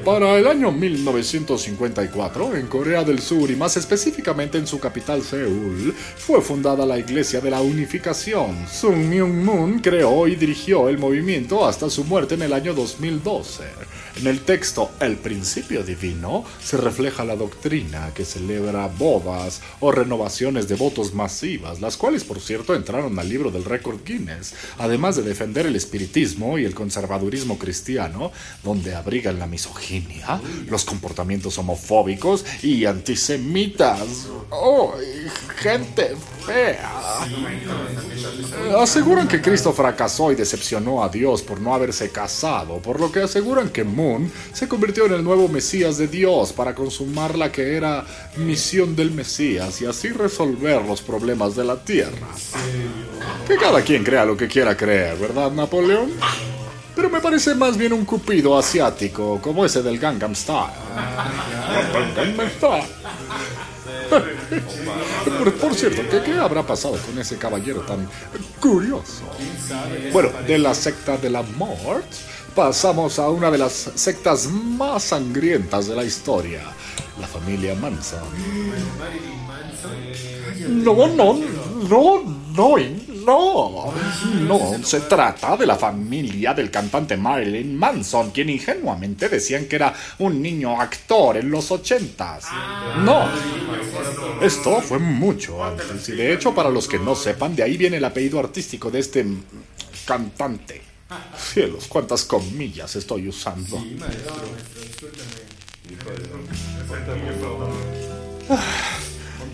Para 0.05 0.37
el 0.37 0.45
año 0.45 0.71
1954, 0.71 2.55
en 2.55 2.67
Corea 2.67 3.03
del 3.03 3.19
Sur 3.19 3.49
y 3.49 3.55
más 3.55 3.75
específicamente 3.77 4.59
en 4.59 4.67
su 4.67 4.79
capital 4.79 5.23
Seúl, 5.23 5.95
fue 6.15 6.41
fundada 6.41 6.85
la 6.85 6.99
Iglesia 6.99 7.41
de 7.41 7.49
la 7.49 7.61
Unificación. 7.61 8.67
Sung 8.71 8.97
Myung 8.97 9.43
Moon 9.43 9.79
creó 9.79 10.27
y 10.27 10.35
dirigió 10.35 10.89
el 10.89 10.99
movimiento 10.99 11.67
hasta 11.67 11.89
su 11.89 12.03
muerte 12.03 12.35
en 12.35 12.43
el 12.43 12.53
año 12.53 12.75
2012. 12.75 13.63
En 14.17 14.27
el 14.27 14.39
texto 14.41 14.91
El 15.01 15.17
principio 15.17 15.83
divino 15.83 16.45
se 16.63 16.77
refleja 16.77 17.25
la 17.25 17.35
doctrina 17.35 18.11
que 18.13 18.23
celebra 18.23 18.87
bodas 18.87 19.61
o 19.81 19.91
renovaciones 19.91 20.69
de 20.69 20.75
votos 20.75 21.13
masivas, 21.13 21.81
las 21.81 21.97
cuales 21.97 22.23
por 22.23 22.39
cierto 22.39 22.75
entraron 22.75 23.19
al 23.19 23.27
libro 23.27 23.51
del 23.51 23.65
récord 23.65 23.99
Guinness, 24.05 24.53
además 24.77 25.17
de 25.17 25.23
defender 25.23 25.65
el 25.65 25.75
espiritismo 25.75 26.57
y 26.57 26.63
el 26.63 26.73
conservadurismo 26.73 27.59
cristiano, 27.59 28.31
donde 28.63 28.95
abrigan 28.95 29.37
la 29.37 29.47
misoginia, 29.47 30.39
los 30.69 30.85
comportamientos 30.85 31.57
homofóbicos 31.57 32.45
y 32.63 32.85
antisemitas. 32.85 34.27
¡Oh, 34.49 34.93
gente 35.57 36.15
fea! 36.45 37.25
Aseguran 38.79 39.27
que 39.27 39.41
Cristo 39.41 39.73
fracasó 39.73 40.31
y 40.31 40.35
decepcionó 40.35 41.03
a 41.03 41.09
Dios 41.09 41.41
por 41.41 41.59
no 41.59 41.73
haberse 41.73 42.11
casado, 42.11 42.77
por 42.77 42.99
lo 42.99 43.11
que 43.11 43.21
aseguran 43.21 43.69
que 43.69 43.83
Se 44.53 44.67
convirtió 44.67 45.05
en 45.05 45.13
el 45.13 45.23
nuevo 45.23 45.47
Mesías 45.47 45.97
de 45.97 46.07
Dios 46.07 46.53
para 46.53 46.73
consumar 46.75 47.37
la 47.37 47.51
que 47.51 47.75
era 47.75 48.05
misión 48.37 48.95
del 48.95 49.11
Mesías 49.11 49.81
y 49.81 49.85
así 49.85 50.09
resolver 50.09 50.83
los 50.83 51.01
problemas 51.01 51.55
de 51.55 51.63
la 51.63 51.77
tierra. 51.77 52.27
Que 53.47 53.55
cada 53.57 53.81
quien 53.81 54.03
crea 54.03 54.25
lo 54.25 54.35
que 54.35 54.47
quiera 54.47 54.75
creer, 54.75 55.17
¿verdad, 55.17 55.51
Napoleón? 55.51 56.11
Pero 56.95 57.09
me 57.09 57.19
parece 57.19 57.53
más 57.55 57.77
bien 57.77 57.91
un 57.91 58.05
cupido 58.05 58.57
asiático, 58.57 59.39
como 59.41 59.65
ese 59.65 59.83
del 59.83 59.99
Gangnam 59.99 60.33
Style. 60.33 60.71
Por 65.59 65.75
cierto, 65.75 66.01
¿qué, 66.09 66.21
¿qué 66.21 66.33
habrá 66.33 66.65
pasado 66.65 66.97
con 67.05 67.17
ese 67.19 67.37
caballero 67.37 67.81
tan 67.81 68.07
curioso? 68.61 69.23
Bueno, 70.13 70.29
de 70.47 70.57
la 70.57 70.73
secta 70.73 71.17
de 71.17 71.29
la 71.29 71.41
Mort, 71.41 72.05
pasamos 72.55 73.19
a 73.19 73.29
una 73.29 73.51
de 73.51 73.57
las 73.57 73.73
sectas 73.95 74.47
más 74.47 75.03
sangrientas 75.03 75.87
de 75.87 75.95
la 75.95 76.05
historia, 76.05 76.61
la 77.19 77.27
familia 77.27 77.75
Manson. 77.75 78.19
No, 80.69 81.07
no, 81.07 81.33
no, 81.89 82.23
no, 82.55 82.77
no. 83.25 83.93
No, 84.47 84.83
se 84.83 85.01
trata 85.01 85.57
de 85.57 85.65
la 85.65 85.75
familia 85.75 86.53
del 86.53 86.71
cantante 86.71 87.17
Marilyn 87.17 87.75
Manson, 87.75 88.31
quien 88.31 88.49
ingenuamente 88.49 89.27
decían 89.27 89.65
que 89.65 89.75
era 89.75 89.93
un 90.19 90.41
niño 90.41 90.79
actor 90.79 91.37
en 91.37 91.51
los 91.51 91.71
ochentas. 91.71 92.45
No, 93.03 93.27
esto 94.41 94.79
fue 94.81 94.99
mucho 94.99 95.63
antes. 95.63 96.07
Y 96.09 96.13
de 96.13 96.33
hecho, 96.33 96.53
para 96.53 96.69
los 96.69 96.87
que 96.87 96.99
no 96.99 97.15
sepan, 97.15 97.55
de 97.55 97.63
ahí 97.63 97.77
viene 97.77 97.97
el 97.97 98.05
apellido 98.05 98.39
artístico 98.39 98.89
de 98.89 98.99
este 98.99 99.25
cantante. 100.05 100.94
Cielos, 101.37 101.85
cuántas 101.87 102.23
comillas 102.25 102.95
estoy 102.95 103.27
usando. 103.29 103.81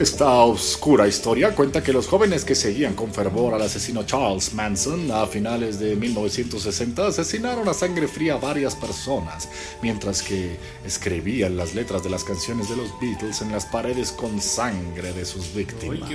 Esta 0.02 0.32
oscura 0.46 1.08
historia 1.08 1.54
cuenta 1.54 1.84
que 1.84 1.94
los 1.94 2.08
jóvenes 2.08 2.44
que 2.44 2.56
seguían 2.56 2.96
con 2.96 3.14
fervor 3.14 3.54
al 3.54 3.62
asesino 3.62 4.02
Charles 4.04 4.52
Manson 4.56 5.12
a 5.12 5.28
finales 5.28 5.80
de 5.80 5.96
1960 5.96 7.06
asesinaron 7.06 7.70
a 7.70 7.74
sangre 7.76 8.08
fría 8.08 8.34
a 8.34 8.38
varias 8.38 8.76
personas, 8.76 9.48
mientras 9.84 10.24
que 10.24 10.58
escribían 10.84 11.56
las 11.56 11.76
letras 11.76 12.02
de 12.04 12.10
las 12.10 12.24
canciones 12.24 12.68
de 12.68 12.78
los 12.78 13.00
Beatles 13.00 13.44
en 13.44 13.52
las 13.52 13.68
paredes 13.68 14.12
con 14.12 14.42
sangre 14.42 15.14
de 15.14 15.24
sus 15.24 15.54
víctimas. 15.54 16.10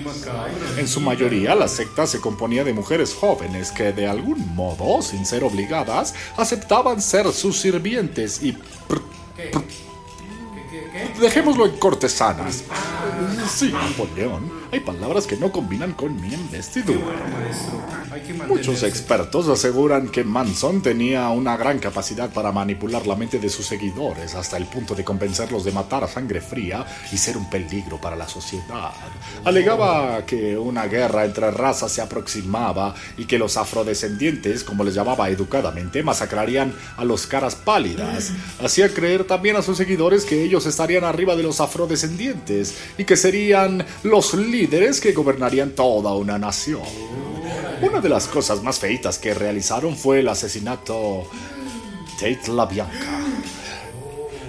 En 0.76 0.88
su 0.88 1.00
mayoría, 1.00 1.54
la 1.54 1.68
secta 1.68 2.08
se 2.08 2.20
componía 2.20 2.64
de 2.64 2.72
mujeres 2.72 3.14
jóvenes 3.14 3.70
que 3.70 3.92
de 3.92 4.08
algún 4.08 4.52
modo, 4.56 5.00
sin 5.00 5.24
ser 5.24 5.44
obligadas, 5.44 6.12
aceptaban 6.36 7.00
ser 7.00 7.32
sus 7.32 7.60
sirvientes 7.60 8.42
y... 8.42 8.58
Dejémoslo 11.20 11.66
en 11.66 11.78
cortesanas. 11.78 12.64
Sí, 13.48 13.72
Napoleón. 13.72 14.50
Hay 14.72 14.80
palabras 14.80 15.26
que 15.26 15.36
no 15.36 15.52
combinan 15.52 15.92
con 15.92 16.20
mi 16.20 16.32
investidura. 16.32 17.16
Muchos 18.48 18.82
expertos 18.82 19.48
aseguran 19.48 20.08
que 20.08 20.24
Manson 20.24 20.82
tenía 20.82 21.28
una 21.30 21.56
gran 21.56 21.78
capacidad 21.78 22.30
para 22.32 22.52
manipular 22.52 23.06
la 23.06 23.16
mente 23.16 23.38
de 23.38 23.48
sus 23.48 23.66
seguidores 23.66 24.34
hasta 24.34 24.56
el 24.56 24.66
punto 24.66 24.94
de 24.94 25.04
convencerlos 25.04 25.64
de 25.64 25.72
matar 25.72 26.04
a 26.04 26.08
sangre 26.08 26.40
fría 26.40 26.84
y 27.12 27.16
ser 27.16 27.36
un 27.36 27.48
peligro 27.48 28.00
para 28.00 28.16
la 28.16 28.28
sociedad. 28.28 28.92
Alegaba 29.44 30.24
que 30.26 30.58
una 30.58 30.86
guerra 30.86 31.24
entre 31.24 31.50
razas 31.50 31.92
se 31.92 32.02
aproximaba 32.02 32.94
y 33.16 33.26
que 33.26 33.38
los 33.38 33.56
afrodescendientes, 33.56 34.64
como 34.64 34.84
les 34.84 34.94
llamaba 34.94 35.28
educadamente, 35.30 36.02
masacrarían 36.02 36.74
a 36.96 37.04
los 37.04 37.26
caras 37.26 37.54
pálidas. 37.54 38.32
Hacía 38.62 38.92
creer 38.92 39.24
también 39.24 39.56
a 39.56 39.62
sus 39.62 39.76
seguidores 39.76 40.24
que 40.24 40.42
ellos 40.42 40.66
estarían 40.66 41.04
arriba 41.04 41.36
de 41.36 41.42
los 41.42 41.60
afrodescendientes 41.60 42.76
y 42.98 43.04
que 43.06 43.16
serían 43.16 43.84
los 44.02 44.34
líderes 44.34 45.00
que 45.00 45.12
gobernarían 45.12 45.70
toda 45.70 46.12
una 46.14 46.38
nación. 46.38 46.82
Una 47.80 48.00
de 48.00 48.08
las 48.08 48.26
cosas 48.26 48.62
más 48.62 48.78
feitas 48.78 49.18
que 49.18 49.32
realizaron 49.32 49.96
fue 49.96 50.20
el 50.20 50.28
asesinato 50.28 51.28
Tate 52.18 52.50
La 52.52 52.66
Bianca, 52.66 53.20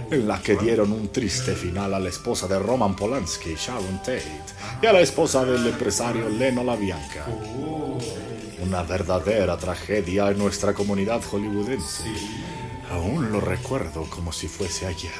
en 0.10 0.28
la 0.28 0.42
que 0.42 0.56
dieron 0.56 0.92
un 0.92 1.10
triste 1.10 1.54
final 1.54 1.94
a 1.94 2.00
la 2.00 2.10
esposa 2.10 2.48
de 2.48 2.58
Roman 2.58 2.96
Polanski, 2.96 3.56
Sharon 3.56 4.00
Tate, 4.00 4.24
y 4.82 4.86
a 4.86 4.94
la 4.94 5.02
esposa 5.02 5.46
del 5.46 5.68
empresario 5.68 6.28
Leno 6.30 6.64
La 6.64 6.76
Bianca. 6.76 7.26
Una 8.64 8.84
verdadera 8.84 9.58
tragedia 9.58 10.30
en 10.32 10.40
nuestra 10.40 10.74
comunidad 10.74 11.22
hollywoodense. 11.22 12.04
Aún 12.91 13.32
lo 13.32 13.41
recuerdo 13.41 14.06
como 14.10 14.32
si 14.32 14.48
fuese 14.48 14.86
ayer. 14.86 15.12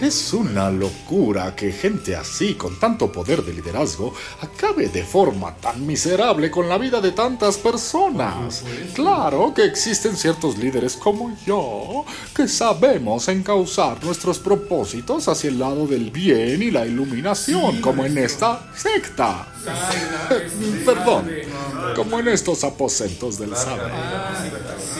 Es 0.00 0.32
una 0.32 0.70
locura 0.70 1.54
que 1.56 1.72
gente 1.72 2.14
así, 2.14 2.54
con 2.54 2.78
tanto 2.78 3.10
poder 3.10 3.42
de 3.42 3.54
liderazgo, 3.54 4.12
acabe 4.40 4.88
de 4.88 5.02
forma 5.04 5.54
tan 5.56 5.86
miserable 5.86 6.50
con 6.50 6.68
la 6.68 6.78
vida 6.78 7.00
de 7.00 7.12
tantas 7.12 7.56
personas. 7.56 8.64
Claro 8.94 9.52
que 9.54 9.64
existen 9.64 10.16
ciertos 10.16 10.58
líderes 10.58 10.96
como 10.96 11.36
yo, 11.46 12.04
que 12.34 12.48
sabemos 12.48 13.28
encauzar 13.28 14.02
nuestros 14.04 14.38
propósitos 14.38 15.28
hacia 15.28 15.50
el 15.50 15.58
lado 15.58 15.86
del 15.86 16.10
bien 16.10 16.62
y 16.62 16.70
la 16.70 16.86
iluminación, 16.86 17.80
como 17.80 18.04
en 18.04 18.18
esta 18.18 18.70
secta. 18.76 19.48
Perdón, 20.84 21.30
como 21.96 22.18
en 22.18 22.28
estos 22.28 22.64
aposentos 22.64 23.38
del 23.38 23.56
saber. 23.56 23.92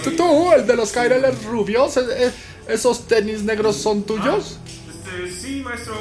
¿Tú, 0.05 0.17
tú, 0.17 0.53
el 0.53 0.67
de 0.67 0.77
los 0.77 0.93
caireles 0.93 1.45
rubios, 1.45 1.97
eh, 1.97 2.03
eh, 2.17 2.31
esos 2.69 3.07
tenis 3.07 3.43
negros 3.43 3.77
son 3.77 4.03
tuyos? 4.03 4.59
Este, 4.89 5.31
sí, 5.31 5.61
maestro. 5.63 5.95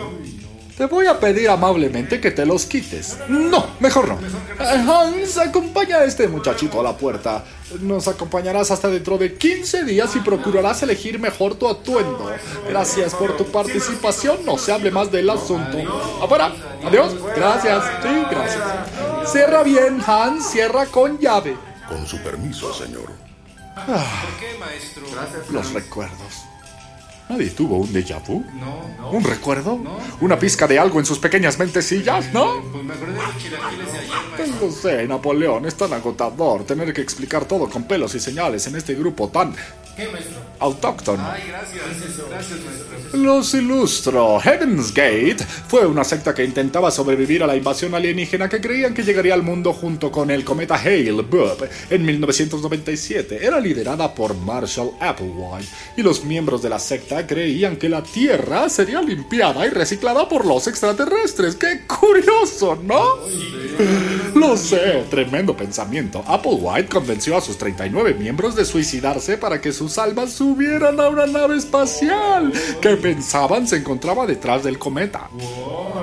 Te 0.77 0.87
voy 0.87 1.05
a 1.05 1.19
pedir 1.19 1.49
amablemente 1.49 2.19
que 2.19 2.31
te 2.31 2.47
los 2.47 2.65
quites. 2.65 3.17
No, 3.29 3.67
mejor 3.79 4.07
no. 4.07 4.17
Hans, 4.59 5.37
acompaña 5.37 5.97
a 5.97 6.03
este 6.03 6.27
muchachito 6.27 6.79
a 6.79 6.83
la 6.83 6.97
puerta. 6.97 7.43
Nos 7.79 8.07
acompañarás 8.07 8.71
hasta 8.71 8.87
dentro 8.87 9.19
de 9.19 9.35
15 9.35 9.83
días 9.83 10.15
y 10.15 10.19
procurarás 10.21 10.81
elegir 10.81 11.19
mejor 11.19 11.55
tu 11.55 11.69
atuendo. 11.69 12.31
Gracias 12.67 13.13
por 13.13 13.37
tu 13.37 13.45
participación. 13.45 14.43
No 14.45 14.57
se 14.57 14.71
hable 14.71 14.89
más 14.89 15.11
del 15.11 15.29
asunto. 15.29 15.77
Afuera. 16.23 16.51
Adiós. 16.83 17.13
Gracias. 17.35 17.83
Sí, 18.01 18.23
gracias. 18.31 19.31
Cierra 19.31 19.61
bien, 19.61 20.01
Hans. 20.05 20.49
Cierra 20.49 20.87
con 20.87 21.19
llave. 21.19 21.55
Con 21.87 22.07
su 22.07 22.17
permiso, 22.17 22.73
señor. 22.73 23.22
¿Por 23.75 23.85
qué, 24.39 24.57
maestro? 24.59 25.03
Los 25.51 25.73
recuerdos. 25.73 26.45
¿Nadie 27.29 27.49
tuvo 27.51 27.77
un 27.77 27.91
déjà 27.91 28.19
vu? 28.19 28.43
No, 28.53 28.83
no. 28.99 29.11
¿Un 29.11 29.23
recuerdo? 29.23 29.79
¿Una 30.19 30.37
pizca 30.37 30.67
de 30.67 30.77
algo 30.77 30.99
en 30.99 31.05
sus 31.05 31.19
pequeñas 31.19 31.57
mentecillas? 31.57 32.31
¿No? 32.33 32.61
Pues 32.71 32.83
me 32.83 32.93
acordé 32.93 33.13
de 33.13 33.19
los 33.19 33.37
chilaquiles 33.37 33.93
de 33.93 33.99
ayer, 33.99 34.11
maestro. 34.31 34.67
Lo 34.67 34.71
sé, 34.71 35.07
Napoleón, 35.07 35.65
es 35.65 35.75
tan 35.75 35.93
agotador 35.93 36.65
tener 36.65 36.93
que 36.93 37.01
explicar 37.01 37.45
todo 37.45 37.69
con 37.69 37.85
pelos 37.85 38.13
y 38.13 38.19
señales 38.19 38.67
en 38.67 38.75
este 38.75 38.93
grupo 38.93 39.29
tan 39.29 39.55
¿Qué, 39.95 40.07
maestro? 40.07 40.43
autóctono. 40.63 41.23
Ay, 41.29 41.43
gracias. 41.49 41.83
Gracias, 42.29 42.59
maestro. 42.63 43.19
Los 43.19 43.53
ilustro. 43.53 44.39
Heaven's 44.39 44.93
Gate 44.93 45.43
fue 45.67 45.85
una 45.85 46.03
secta 46.03 46.33
que 46.33 46.43
intentaba 46.43 46.89
sobrevivir 46.89 47.43
a 47.43 47.47
la 47.47 47.55
invasión 47.55 47.93
alienígena 47.93 48.47
que 48.47 48.61
creían 48.61 48.93
que 48.93 49.03
llegaría 49.03 49.33
al 49.33 49.43
mundo 49.43 49.73
junto 49.73 50.11
con 50.11 50.31
el 50.31 50.45
cometa 50.45 50.75
Hale-Bopp 50.75 51.63
en 51.89 52.05
1997. 52.05 53.45
Era 53.45 53.59
liderada 53.59 54.13
por 54.15 54.35
Marshall 54.35 54.91
Applewhite 54.99 55.67
y 55.97 56.01
los 56.01 56.23
miembros 56.23 56.61
de 56.63 56.69
la 56.69 56.79
secta 56.79 57.27
creían 57.27 57.75
que 57.75 57.89
la 57.89 58.01
Tierra 58.01 58.69
sería 58.69 59.01
limpiada 59.01 59.65
y 59.65 59.69
reciclada 59.69 60.27
por 60.29 60.45
los 60.45 60.67
extraterrestres. 60.67 61.55
¡Qué 61.55 61.81
curioso, 61.85 62.79
¿no? 62.81 63.03
Lo 64.43 64.57
sé, 64.57 65.05
tremendo 65.09 65.55
pensamiento. 65.55 66.21
Applewhite 66.27 66.89
convenció 66.89 67.37
a 67.37 67.41
sus 67.41 67.57
39 67.57 68.13
miembros 68.15 68.57
de 68.57 68.65
suicidarse 68.65 69.37
para 69.37 69.61
que 69.61 69.71
sus 69.71 69.97
almas 69.97 70.33
subieran 70.33 70.99
a 70.99 71.07
una 71.07 71.25
nave 71.25 71.55
espacial 71.55 72.51
que 72.81 72.97
pensaban 72.97 73.65
se 73.65 73.77
encontraba 73.77 74.27
detrás 74.27 74.61
del 74.61 74.77
cometa. 74.77 75.29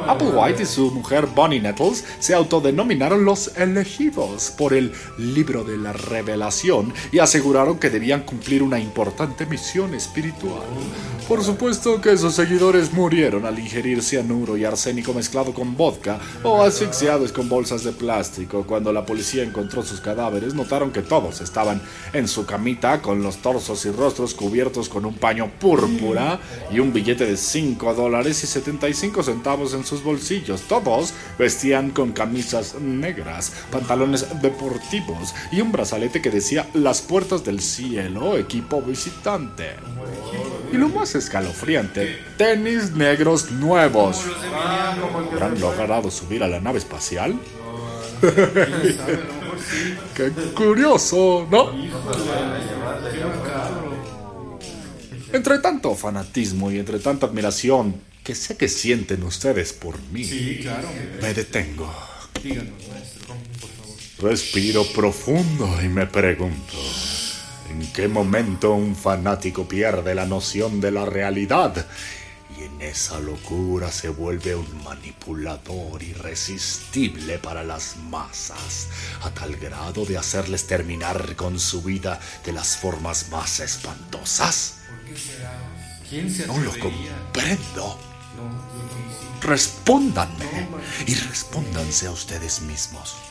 Applewhite 0.08 0.62
y 0.62 0.66
su 0.66 0.90
mujer 0.90 1.26
Bonnie 1.26 1.60
Nettles 1.60 2.02
se 2.18 2.32
autodenominaron 2.32 3.26
los 3.26 3.54
elegidos 3.58 4.54
por 4.56 4.72
el 4.72 4.90
libro 5.18 5.62
de 5.62 5.76
la 5.76 5.92
revelación 5.92 6.94
y 7.12 7.18
aseguraron 7.18 7.78
que 7.78 7.90
debían 7.90 8.22
cumplir 8.22 8.62
una 8.62 8.80
importante 8.80 9.44
misión 9.44 9.94
espiritual. 9.94 10.64
Por 11.28 11.44
supuesto 11.44 12.00
que 12.00 12.16
sus 12.16 12.34
seguidores 12.34 12.92
murieron 12.92 13.44
al 13.44 13.58
ingerir 13.58 14.02
cianuro 14.02 14.56
y 14.56 14.64
arsénico 14.64 15.12
mezclado 15.12 15.52
con 15.52 15.76
vodka 15.76 16.18
o 16.42 16.62
asfixiados 16.62 17.30
con 17.30 17.48
bolsas 17.48 17.84
de 17.84 17.92
plástico. 17.92 18.29
Cuando 18.66 18.92
la 18.92 19.04
policía 19.04 19.42
encontró 19.42 19.82
sus 19.82 20.00
cadáveres, 20.00 20.54
notaron 20.54 20.92
que 20.92 21.02
todos 21.02 21.40
estaban 21.40 21.82
en 22.12 22.28
su 22.28 22.46
camita 22.46 23.02
con 23.02 23.22
los 23.22 23.38
torsos 23.38 23.84
y 23.86 23.90
rostros 23.90 24.34
cubiertos 24.34 24.88
con 24.88 25.04
un 25.04 25.14
paño 25.14 25.50
púrpura 25.58 26.38
y 26.70 26.78
un 26.78 26.92
billete 26.92 27.26
de 27.26 27.36
5 27.36 27.94
dólares 27.94 28.42
y 28.44 28.46
75 28.46 29.22
centavos 29.22 29.74
en 29.74 29.84
sus 29.84 30.02
bolsillos. 30.02 30.62
Todos 30.62 31.12
vestían 31.38 31.90
con 31.90 32.12
camisas 32.12 32.76
negras, 32.80 33.52
pantalones 33.70 34.26
deportivos 34.40 35.34
y 35.50 35.60
un 35.60 35.72
brazalete 35.72 36.22
que 36.22 36.30
decía 36.30 36.68
Las 36.74 37.02
puertas 37.02 37.44
del 37.44 37.60
cielo, 37.60 38.36
equipo 38.36 38.80
visitante. 38.80 39.70
Y 40.72 40.76
lo 40.76 40.88
más 40.88 41.14
escalofriante, 41.14 42.18
tenis 42.36 42.92
negros 42.92 43.50
nuevos. 43.50 44.24
¿Habrán 45.32 45.60
logrado 45.60 46.10
subir 46.10 46.42
a 46.44 46.48
la 46.48 46.60
nave 46.60 46.78
espacial? 46.78 47.38
¡Qué 50.14 50.30
curioso! 50.54 51.46
¿No? 51.50 51.70
Entre 55.32 55.58
tanto 55.60 55.94
fanatismo 55.94 56.70
y 56.70 56.78
entre 56.78 56.98
tanta 56.98 57.26
admiración 57.26 57.94
que 58.24 58.34
sé 58.34 58.56
que 58.56 58.68
sienten 58.68 59.22
ustedes 59.22 59.72
por 59.72 60.00
mí, 60.12 60.28
me 61.22 61.34
detengo. 61.34 61.90
Respiro 64.18 64.84
profundo 64.92 65.78
y 65.82 65.88
me 65.88 66.06
pregunto, 66.06 66.76
¿en 67.70 67.90
qué 67.92 68.08
momento 68.08 68.74
un 68.74 68.94
fanático 68.94 69.66
pierde 69.66 70.14
la 70.14 70.26
noción 70.26 70.80
de 70.80 70.90
la 70.90 71.06
realidad? 71.06 71.86
Y 72.60 72.64
en 72.64 72.82
esa 72.82 73.18
locura 73.20 73.90
se 73.90 74.10
vuelve 74.10 74.54
un 74.54 74.84
manipulador 74.84 76.02
irresistible 76.02 77.38
para 77.38 77.64
las 77.64 77.96
masas, 77.96 78.88
a 79.22 79.30
tal 79.30 79.56
grado 79.56 80.04
de 80.04 80.18
hacerles 80.18 80.66
terminar 80.66 81.36
con 81.36 81.58
su 81.58 81.82
vida 81.82 82.20
de 82.44 82.52
las 82.52 82.76
formas 82.76 83.30
más 83.30 83.60
espantosas. 83.60 84.80
¿Quién 86.08 86.30
se 86.30 86.46
No 86.46 86.58
lo 86.58 86.72
comprendo. 86.78 87.98
Respóndanme 89.40 90.68
y 91.06 91.14
respóndanse 91.14 92.08
a 92.08 92.10
ustedes 92.10 92.60
mismos. 92.60 93.29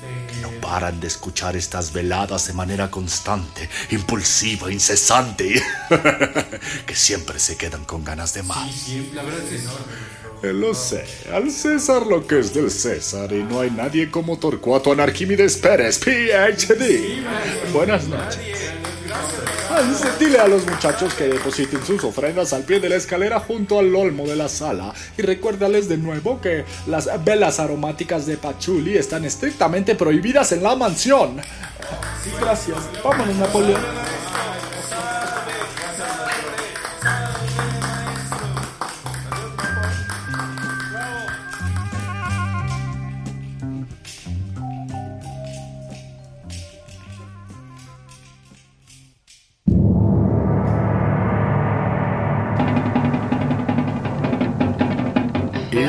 Que 0.00 0.36
no 0.40 0.50
paran 0.60 1.00
de 1.00 1.06
escuchar 1.06 1.56
estas 1.56 1.92
veladas 1.92 2.46
de 2.46 2.52
manera 2.52 2.90
constante, 2.90 3.68
impulsiva, 3.90 4.72
incesante, 4.72 5.62
que 6.86 6.94
siempre 6.94 7.38
se 7.38 7.56
quedan 7.56 7.84
con 7.84 8.04
ganas 8.04 8.34
de 8.34 8.42
más. 8.42 8.70
Sí, 8.72 9.10
la 9.14 9.22
verdad 9.22 9.40
es 9.42 9.62
enorme. 9.62 10.20
Eh, 10.42 10.52
Lo 10.54 10.72
sé, 10.74 11.04
al 11.34 11.50
César 11.50 12.06
lo 12.06 12.26
que 12.26 12.38
es 12.38 12.54
del 12.54 12.70
César 12.70 13.30
y 13.32 13.42
no 13.42 13.60
hay 13.60 13.70
nadie 13.70 14.10
como 14.10 14.38
Torcuato 14.38 14.90
Anarquímedes 14.90 15.58
Pérez, 15.58 15.98
PhD. 15.98 17.22
Buenas 17.72 18.06
noches. 18.08 18.70
Dile 20.18 20.38
a 20.38 20.46
los 20.46 20.66
muchachos 20.66 21.14
que 21.14 21.24
depositen 21.24 21.84
sus 21.86 22.04
ofrendas 22.04 22.52
al 22.52 22.64
pie 22.64 22.80
de 22.80 22.90
la 22.90 22.96
escalera 22.96 23.40
junto 23.40 23.78
al 23.78 23.94
olmo 23.94 24.26
de 24.26 24.36
la 24.36 24.48
sala 24.48 24.92
y 25.16 25.22
recuérdales 25.22 25.88
de 25.88 25.96
nuevo 25.96 26.38
que 26.38 26.66
las 26.86 27.08
velas 27.24 27.60
aromáticas 27.60 28.26
de 28.26 28.36
Pachuli 28.36 28.98
están 28.98 29.24
estrictamente 29.24 29.94
prohibidas 29.94 30.52
en 30.52 30.62
la 30.62 30.76
mansión. 30.76 31.40
Gracias. 32.38 32.76
Vámonos, 33.02 33.36
Napoleón. 33.36 33.80